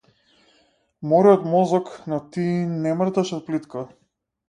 Море 1.11 1.35
од 1.35 1.45
мозок 1.53 1.93
но 2.13 2.21
ти 2.33 2.49
не 2.83 2.97
мрдаш 3.01 3.37
од 3.41 3.49
плитко. 3.51 3.89